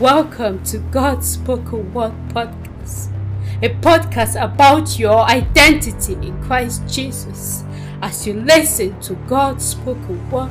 Welcome 0.00 0.64
to 0.64 0.78
God's 0.78 1.28
Spoken 1.28 1.94
Word 1.94 2.14
Podcast, 2.30 3.12
a 3.62 3.68
podcast 3.68 4.34
about 4.42 4.98
your 4.98 5.20
identity 5.20 6.14
in 6.14 6.42
Christ 6.42 6.82
Jesus. 6.88 7.62
As 8.02 8.26
you 8.26 8.34
listen 8.34 9.00
to 9.02 9.14
God's 9.28 9.64
spoken 9.64 10.28
word, 10.32 10.50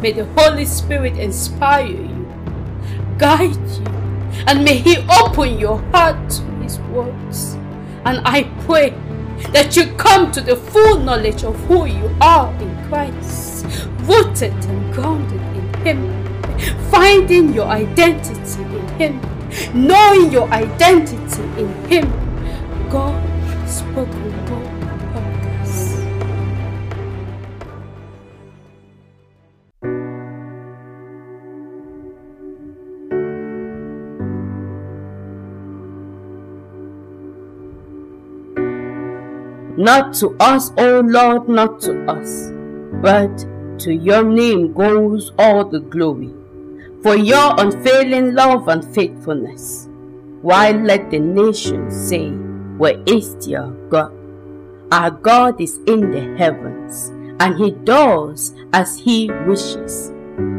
may 0.00 0.12
the 0.12 0.26
Holy 0.36 0.64
Spirit 0.64 1.18
inspire 1.18 1.88
you, 1.88 2.32
guide 3.18 3.56
you, 3.56 3.84
and 4.46 4.64
may 4.64 4.76
He 4.76 4.98
open 5.10 5.58
your 5.58 5.78
heart 5.90 6.30
to 6.30 6.42
His 6.62 6.78
words. 6.78 7.54
And 8.04 8.20
I 8.24 8.44
pray 8.60 8.90
that 9.50 9.74
you 9.74 9.92
come 9.94 10.30
to 10.30 10.40
the 10.40 10.54
full 10.54 11.00
knowledge 11.00 11.42
of 11.42 11.56
who 11.64 11.86
you 11.86 12.16
are 12.20 12.54
in 12.62 12.88
Christ, 12.88 13.66
rooted 14.02 14.54
and 14.54 14.94
grounded 14.94 15.40
in 15.56 15.74
Him, 15.84 16.21
finding 16.90 17.52
your 17.52 17.66
identity 17.66 18.62
in 18.62 18.88
Him, 18.98 19.20
knowing 19.74 20.30
your 20.32 20.48
identity 20.50 21.42
in 21.60 21.68
Him. 21.88 22.10
God 22.90 23.20
spoke 23.68 24.08
spoken 24.08 24.32
word 24.50 25.00
podcast. 25.14 26.02
Not 39.78 40.14
to 40.14 40.36
us, 40.38 40.70
O 40.76 41.00
Lord, 41.00 41.48
not 41.48 41.80
to 41.82 42.04
us, 42.10 42.52
but 43.00 43.36
to 43.80 43.92
your 43.92 44.22
name 44.22 44.72
goes 44.74 45.32
all 45.38 45.64
the 45.64 45.80
glory, 45.80 46.32
for 47.02 47.16
your 47.16 47.58
unfailing 47.58 48.34
love 48.34 48.68
and 48.68 48.84
faithfulness. 48.94 49.88
Why 50.40 50.70
let 50.70 51.10
the 51.10 51.18
nations 51.18 51.94
say, 52.08 52.30
Where 52.30 53.02
is 53.06 53.36
your 53.46 53.70
God? 53.88 54.12
Our 54.92 55.10
God 55.10 55.60
is 55.60 55.78
in 55.86 56.10
the 56.10 56.36
heavens, 56.36 57.08
and 57.40 57.58
he 57.58 57.70
does 57.70 58.54
as 58.72 58.98
he 58.98 59.30
wishes. 59.46 60.10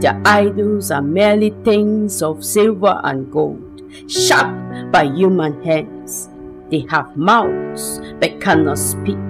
The 0.02 0.20
idols 0.26 0.92
are 0.92 1.02
merely 1.02 1.52
things 1.64 2.22
of 2.22 2.44
silver 2.44 3.00
and 3.04 3.32
gold, 3.32 3.82
shaped 4.08 4.92
by 4.92 5.06
human 5.06 5.64
hands. 5.64 6.30
They 6.70 6.86
have 6.90 7.16
mouths 7.16 8.00
but 8.20 8.42
cannot 8.42 8.80
speak, 8.80 9.22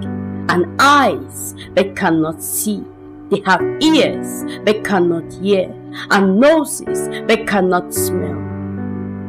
and 0.48 0.66
eyes 0.80 1.54
but 1.74 1.94
cannot 1.94 2.42
see. 2.42 2.82
They 3.34 3.42
have 3.46 3.82
ears 3.82 4.44
but 4.62 4.84
cannot 4.84 5.32
hear, 5.42 5.66
and 6.12 6.38
noses 6.38 7.08
but 7.26 7.48
cannot 7.48 7.92
smell. 7.92 8.38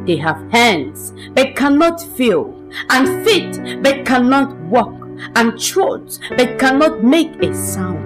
They 0.06 0.16
have 0.18 0.38
hands 0.52 1.12
but 1.34 1.56
cannot 1.56 2.00
feel, 2.16 2.54
and 2.88 3.26
feet 3.26 3.82
but 3.82 4.06
cannot 4.06 4.54
walk, 4.70 4.94
and 5.34 5.60
throats 5.60 6.20
but 6.38 6.56
cannot 6.56 7.02
make 7.02 7.34
a 7.42 7.52
sound. 7.52 7.98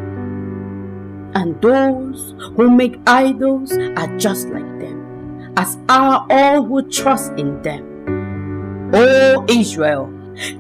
And 1.35 1.61
those 1.61 2.35
who 2.57 2.71
make 2.71 2.97
idols 3.07 3.77
are 3.77 4.17
just 4.17 4.49
like 4.49 4.79
them, 4.81 5.53
as 5.59 5.77
are 5.91 6.27
all 6.31 6.65
who 6.65 6.89
trust 6.89 7.33
in 7.37 7.61
them. 7.61 8.91
O 8.95 9.45
Israel, 9.51 10.11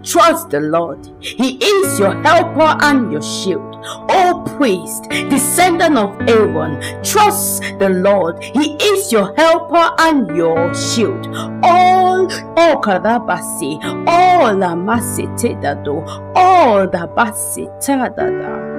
trust 0.02 0.50
the 0.50 0.60
Lord. 0.60 0.98
He 1.20 1.56
is 1.56 1.98
your 1.98 2.20
helper 2.22 2.76
and 2.80 3.12
your 3.12 3.22
shield. 3.22 3.76
O 4.10 4.44
priest, 4.56 5.08
descendant 5.30 5.96
of 5.96 6.20
Aaron, 6.28 6.80
trust 7.02 7.62
the 7.78 7.88
Lord. 7.88 8.42
He 8.42 8.74
is 8.76 9.10
your 9.10 9.34
helper 9.36 9.94
and 9.98 10.36
your 10.36 10.74
shield. 10.74 11.26
All, 11.62 12.30
all 12.56 12.80
karabasi, 12.82 13.80
all 14.06 14.54
the 14.54 14.74
masitedado, 14.76 16.06
all 16.34 16.86
the 16.88 17.08
basitadada. 17.16 18.69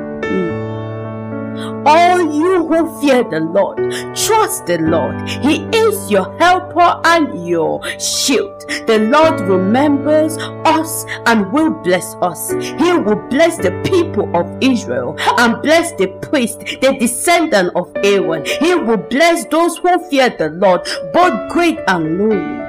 All 1.85 2.21
you 2.21 2.67
who 2.67 3.01
fear 3.01 3.23
the 3.23 3.39
Lord, 3.39 3.77
trust 4.15 4.65
the 4.65 4.77
Lord. 4.79 5.27
He 5.27 5.63
is 5.75 6.11
your 6.11 6.37
helper 6.37 7.01
and 7.05 7.47
your 7.47 7.81
shield. 7.99 8.61
The 8.87 8.99
Lord 9.11 9.39
remembers 9.41 10.37
us 10.65 11.05
and 11.25 11.51
will 11.51 11.71
bless 11.71 12.15
us. 12.21 12.51
He 12.51 12.93
will 12.93 13.21
bless 13.29 13.57
the 13.57 13.71
people 13.85 14.35
of 14.35 14.45
Israel 14.61 15.15
and 15.37 15.61
bless 15.61 15.91
the 15.93 16.07
priest, 16.21 16.59
the 16.59 16.97
descendant 16.99 17.75
of 17.75 17.91
Aaron. 18.03 18.45
He 18.45 18.75
will 18.75 18.97
bless 18.97 19.45
those 19.45 19.77
who 19.77 19.97
fear 20.09 20.29
the 20.29 20.49
Lord, 20.49 20.81
both 21.13 21.51
great 21.51 21.79
and 21.87 22.17
lowly. 22.17 22.61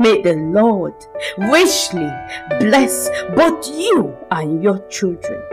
May 0.00 0.22
the 0.22 0.34
Lord 0.34 0.94
richly 1.38 2.10
bless 2.58 3.08
both 3.36 3.68
you 3.68 4.16
and 4.30 4.62
your 4.62 4.78
children. 4.88 5.43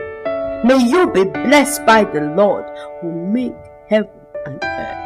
May 0.63 0.77
you 0.77 1.11
be 1.11 1.23
blessed 1.23 1.85
by 1.85 2.03
the 2.03 2.21
Lord 2.21 2.65
who 3.01 3.11
made 3.11 3.55
heaven 3.87 4.11
and 4.45 4.63
earth. 4.63 5.01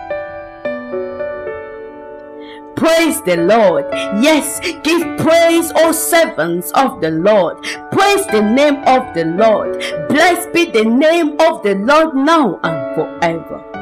Praise 2.76 3.22
the 3.22 3.38
Lord. 3.38 3.86
Yes, 4.22 4.60
give 4.84 5.18
praise, 5.18 5.72
O 5.78 5.94
servants 5.94 6.72
of 6.76 7.00
the 7.00 7.12
Lord. 7.12 7.64
Praise 7.92 8.28
the 8.28 8.42
name 8.42 8.84
of 8.84 9.14
the 9.14 9.26
Lord. 9.26 9.80
Blessed 10.10 10.52
be 10.54 10.66
the 10.66 10.84
name 10.84 11.40
of 11.40 11.64
the 11.64 11.76
Lord 11.76 12.16
now 12.16 12.60
and 12.64 12.96
forever 12.96 13.76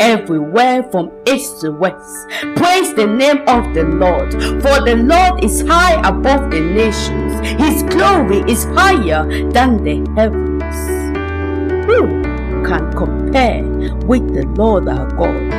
everywhere 0.00 0.82
from 0.90 1.10
east 1.26 1.60
to 1.60 1.72
west. 1.72 2.28
Praise 2.56 2.94
the 2.94 3.06
name 3.06 3.42
of 3.48 3.74
the 3.74 3.84
Lord, 3.84 4.32
for 4.62 4.84
the 4.84 4.96
Lord 4.96 5.42
is 5.42 5.62
high 5.62 6.00
above 6.06 6.50
the 6.50 6.60
nations, 6.60 7.32
his 7.60 7.82
glory 7.84 8.40
is 8.50 8.64
higher 8.64 9.24
than 9.50 9.82
the 9.82 10.06
heavens. 10.16 10.45
Who 11.86 12.22
can 12.64 12.92
compare 12.92 13.64
with 14.06 14.34
the 14.34 14.46
Lord 14.56 14.88
our 14.88 15.10
God? 15.12 15.52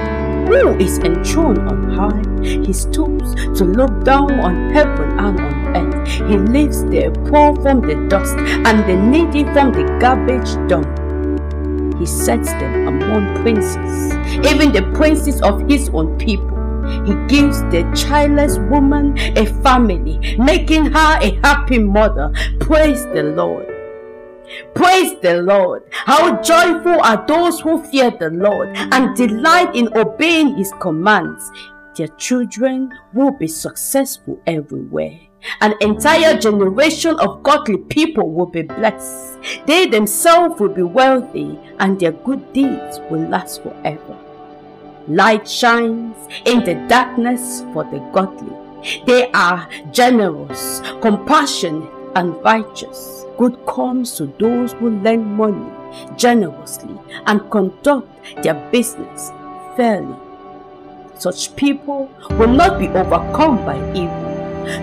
Who 0.47 0.77
is 0.77 0.99
enthroned 0.99 1.59
on 1.59 1.91
high? 1.91 2.43
He 2.43 2.73
stoops 2.73 3.33
to 3.57 3.65
look 3.65 4.03
down 4.03 4.39
on 4.39 4.71
heaven 4.71 5.19
and 5.19 5.39
on 5.39 5.75
earth. 5.75 6.07
He 6.07 6.37
lifts 6.37 6.83
the 6.83 7.11
poor 7.29 7.55
from 7.61 7.81
the 7.81 8.07
dust 8.07 8.37
and 8.37 8.79
the 8.87 8.95
needy 8.95 9.43
from 9.53 9.71
the 9.71 9.83
garbage 9.99 10.53
dump 10.69 10.87
he 11.99 12.05
sets 12.05 12.51
them 12.53 12.87
among 12.87 13.41
princes, 13.41 14.13
even 14.45 14.71
the 14.71 14.83
princes 14.93 15.41
of 15.41 15.67
his 15.67 15.89
own 15.89 16.17
people. 16.19 16.55
He 17.05 17.15
gives 17.27 17.61
the 17.73 17.91
childless 17.95 18.59
woman 18.69 19.17
a 19.17 19.45
family, 19.63 20.35
making 20.37 20.85
her 20.91 21.19
a 21.21 21.39
happy 21.43 21.79
mother. 21.79 22.31
Praise 22.59 23.03
the 23.05 23.23
Lord. 23.23 23.76
Praise 24.73 25.19
the 25.21 25.41
Lord. 25.41 25.83
How 25.91 26.41
joyful 26.41 27.01
are 27.01 27.25
those 27.27 27.59
who 27.59 27.83
fear 27.83 28.11
the 28.11 28.29
Lord 28.29 28.69
and 28.75 29.15
delight 29.15 29.75
in 29.75 29.95
obeying 29.97 30.55
his 30.55 30.71
commands. 30.79 31.51
Their 31.95 32.07
children 32.09 32.93
will 33.13 33.31
be 33.31 33.47
successful 33.47 34.39
everywhere. 34.45 35.19
An 35.61 35.73
entire 35.81 36.37
generation 36.37 37.19
of 37.19 37.43
godly 37.43 37.77
people 37.77 38.31
will 38.31 38.45
be 38.45 38.63
blessed. 38.63 39.37
They 39.65 39.87
themselves 39.87 40.59
will 40.59 40.69
be 40.69 40.83
wealthy 40.83 41.59
and 41.79 41.99
their 41.99 42.11
good 42.11 42.53
deeds 42.53 42.99
will 43.09 43.27
last 43.27 43.63
forever. 43.63 44.17
Light 45.07 45.47
shines 45.47 46.15
in 46.45 46.63
the 46.63 46.75
darkness 46.87 47.61
for 47.73 47.83
the 47.85 47.99
godly. 48.11 48.53
They 49.05 49.31
are 49.31 49.67
generous, 49.91 50.81
compassionate, 51.01 51.89
and 52.17 52.43
righteous. 52.43 53.25
Good 53.37 53.55
comes 53.67 54.15
to 54.17 54.25
those 54.39 54.73
who 54.73 54.89
lend 55.01 55.23
money 55.37 55.69
generously 56.15 56.97
and 57.27 57.49
conduct 57.51 58.07
their 58.41 58.55
business 58.71 59.29
fairly. 59.75 60.15
Such 61.19 61.55
people 61.55 62.09
will 62.31 62.53
not 62.61 62.79
be 62.79 62.87
overcome 62.87 63.57
by 63.57 63.77
evil. 63.93 64.25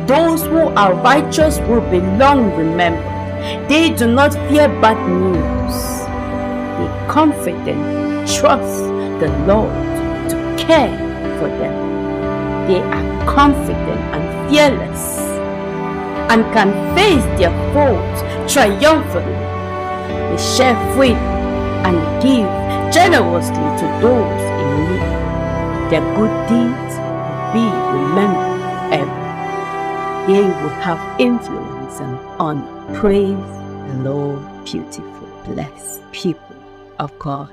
Those 0.06 0.44
who 0.44 0.62
are 0.82 0.94
righteous 0.94 1.58
will 1.66 1.84
be 1.90 2.00
long 2.22 2.54
remembered. 2.56 3.68
They 3.68 3.90
do 3.90 4.06
not 4.06 4.32
fear 4.48 4.68
bad 4.80 4.98
news. 5.08 5.76
They 6.78 7.12
confidently 7.12 8.38
trust 8.38 8.78
the 9.20 9.28
Lord 9.48 9.74
to 10.30 10.36
care 10.56 10.96
for 11.38 11.48
them. 11.48 11.74
They 12.68 12.80
are 12.80 13.26
confident 13.26 14.00
and 14.14 14.50
fearless 14.50 15.23
and 16.30 16.44
can 16.52 16.70
face 16.94 17.24
their 17.38 17.52
foes 17.72 18.52
triumphantly. 18.52 19.44
They 20.30 20.38
share 20.38 20.76
freely 20.94 21.14
and 21.84 21.96
give 22.22 22.48
generously 22.92 23.68
to 23.80 23.86
those 24.00 24.44
in 24.60 24.70
need. 24.88 25.90
Their 25.90 26.04
good 26.16 26.34
deeds 26.48 26.94
will 26.98 27.52
be 27.52 27.64
remembered 27.96 28.54
forever 28.90 29.24
they 30.26 30.40
will 30.40 30.70
have 30.80 31.20
influence 31.20 32.00
and 32.00 32.18
honor. 32.40 32.94
Praise 32.94 33.36
the 33.88 34.10
Lord, 34.10 34.64
beautiful, 34.64 35.28
blessed 35.44 36.00
people 36.12 36.56
of 36.98 37.16
God. 37.18 37.50